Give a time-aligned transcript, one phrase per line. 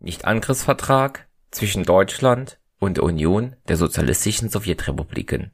[0.00, 5.52] Nichtangriffsvertrag zwischen Deutschland und der Union der sozialistischen Sowjetrepubliken.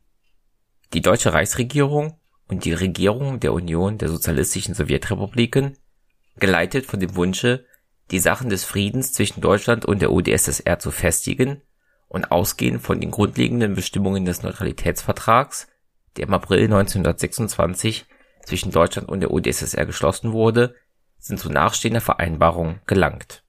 [0.92, 5.76] Die deutsche Reichsregierung und die Regierungen der Union der sozialistischen Sowjetrepubliken,
[6.38, 7.66] geleitet von dem Wunsche,
[8.10, 11.62] die Sachen des Friedens zwischen Deutschland und der UdSSR zu festigen
[12.08, 15.66] und ausgehend von den grundlegenden Bestimmungen des Neutralitätsvertrags,
[16.16, 18.06] der im April 1926
[18.44, 20.76] zwischen Deutschland und der UdSSR geschlossen wurde,
[21.18, 23.42] sind zu nachstehender Vereinbarung gelangt.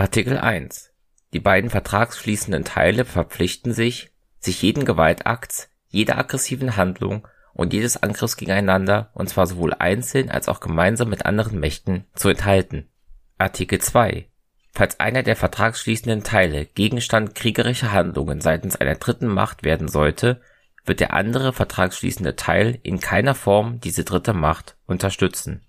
[0.00, 0.94] Artikel 1
[1.34, 8.38] Die beiden vertragsschließenden Teile verpflichten sich, sich jeden Gewaltakts, jeder aggressiven Handlung und jedes Angriffs
[8.38, 12.88] gegeneinander, und zwar sowohl einzeln als auch gemeinsam mit anderen Mächten, zu enthalten.
[13.36, 14.30] Artikel 2
[14.72, 20.40] Falls einer der vertragsschließenden Teile Gegenstand kriegerischer Handlungen seitens einer dritten Macht werden sollte,
[20.86, 25.66] wird der andere vertragsschließende Teil in keiner Form diese dritte Macht unterstützen.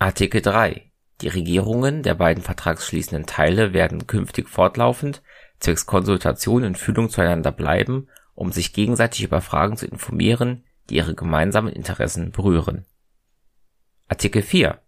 [0.00, 5.22] Artikel 3 Die Regierungen der beiden vertragsschließenden Teile werden künftig fortlaufend
[5.60, 11.14] zwecks Konsultation und Fühlung zueinander bleiben, um sich gegenseitig über Fragen zu informieren, die ihre
[11.14, 12.84] gemeinsamen Interessen berühren.
[14.08, 14.80] Artikel 4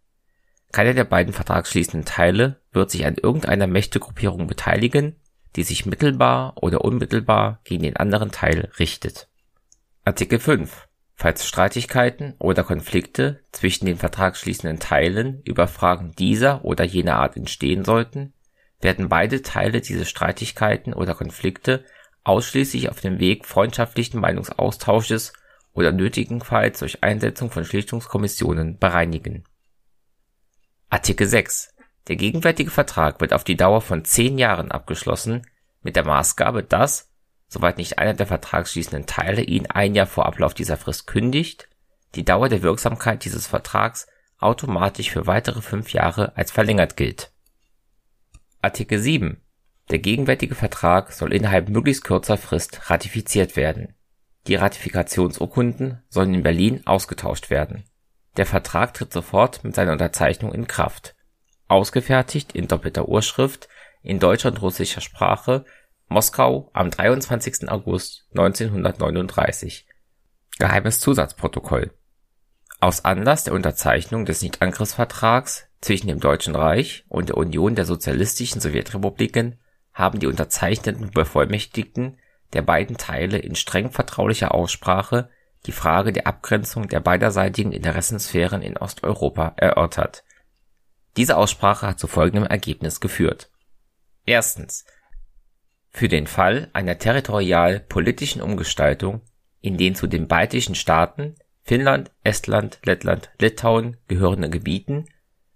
[0.72, 5.16] Keiner der beiden vertragsschließenden Teile wird sich an irgendeiner Mächtegruppierung beteiligen,
[5.54, 9.28] die sich mittelbar oder unmittelbar gegen den anderen Teil richtet.
[10.04, 10.85] Artikel 5
[11.18, 17.84] Falls Streitigkeiten oder Konflikte zwischen den vertragsschließenden Teilen über Fragen dieser oder jener Art entstehen
[17.84, 18.34] sollten,
[18.82, 21.84] werden beide Teile diese Streitigkeiten oder Konflikte
[22.22, 25.32] ausschließlich auf dem Weg freundschaftlichen Meinungsaustausches
[25.72, 29.44] oder nötigenfalls durch Einsetzung von Schlichtungskommissionen bereinigen.
[30.90, 31.74] Artikel 6
[32.08, 35.46] Der gegenwärtige Vertrag wird auf die Dauer von zehn Jahren abgeschlossen,
[35.82, 37.10] mit der Maßgabe, dass,
[37.48, 41.68] soweit nicht einer der vertragsschließenden Teile ihn ein Jahr vor Ablauf dieser Frist kündigt,
[42.14, 44.06] die Dauer der Wirksamkeit dieses Vertrags
[44.38, 47.32] automatisch für weitere fünf Jahre als verlängert gilt.
[48.62, 49.40] Artikel 7
[49.90, 53.94] Der gegenwärtige Vertrag soll innerhalb möglichst kurzer Frist ratifiziert werden.
[54.46, 57.84] Die Ratifikationsurkunden sollen in Berlin ausgetauscht werden.
[58.36, 61.14] Der Vertrag tritt sofort mit seiner Unterzeichnung in Kraft.
[61.68, 63.68] Ausgefertigt in doppelter Urschrift
[64.06, 65.64] in deutscher und russischer Sprache,
[66.08, 67.68] Moskau am 23.
[67.68, 69.86] August 1939.
[70.56, 71.90] Geheimes Zusatzprotokoll
[72.78, 78.60] Aus Anlass der Unterzeichnung des Nichtangriffsvertrags zwischen dem Deutschen Reich und der Union der sozialistischen
[78.60, 79.58] Sowjetrepubliken
[79.92, 82.18] haben die unterzeichnenden Bevollmächtigten
[82.52, 85.28] der beiden Teile in streng vertraulicher Aussprache
[85.66, 90.22] die Frage der Abgrenzung der beiderseitigen Interessensphären in Osteuropa erörtert.
[91.16, 93.50] Diese Aussprache hat zu folgendem Ergebnis geführt:
[94.24, 94.84] Erstens.
[95.96, 99.22] Für den Fall einer territorial-politischen Umgestaltung
[99.62, 105.06] in den zu den baltischen Staaten Finnland, Estland, Lettland, Litauen gehörenden Gebieten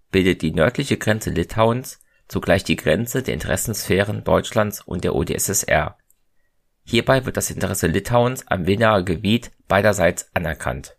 [0.09, 5.99] bildet die nördliche Grenze Litauens zugleich die Grenze der Interessensphären Deutschlands und der UdSSR.
[6.85, 10.97] Hierbei wird das Interesse Litauens am Wenaer Gebiet beiderseits anerkannt.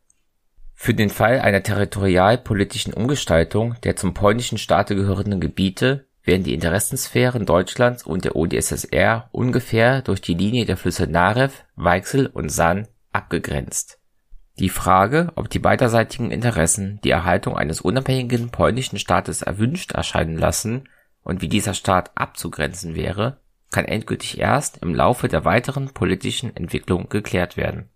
[0.73, 7.47] Für den Fall einer territorialpolitischen Umgestaltung der zum polnischen Staate gehörenden Gebiete werden die Interessensphären
[7.47, 13.99] Deutschlands und der UdSSR ungefähr durch die Linie der Flüsse Narew, Weichsel und San abgegrenzt.
[14.59, 20.89] Die Frage, ob die beiderseitigen Interessen die Erhaltung eines unabhängigen polnischen Staates erwünscht erscheinen lassen
[21.23, 23.39] und wie dieser Staat abzugrenzen wäre,
[23.71, 27.89] kann endgültig erst im Laufe der weiteren politischen Entwicklung geklärt werden.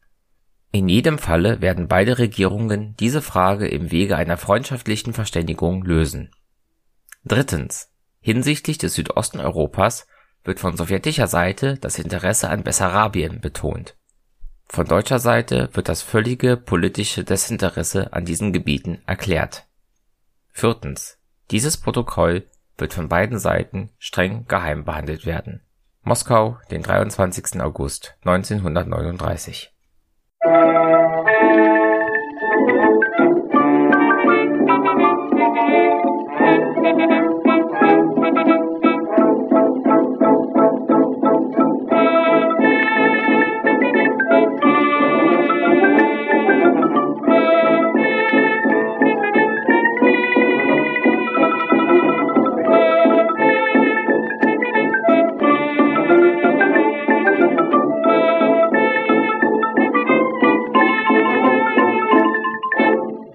[0.72, 6.30] In jedem Falle werden beide Regierungen diese Frage im Wege einer freundschaftlichen Verständigung lösen.
[7.24, 7.92] Drittens.
[8.26, 10.08] Hinsichtlich des Südosten Europas
[10.42, 13.94] wird von sowjetischer Seite das Interesse an Bessarabien betont.
[14.64, 19.68] Von deutscher Seite wird das völlige politische Desinteresse an diesen Gebieten erklärt.
[20.50, 21.20] Viertens.
[21.52, 25.60] Dieses Protokoll wird von beiden Seiten streng geheim behandelt werden.
[26.02, 27.60] Moskau, den 23.
[27.60, 29.72] August 1939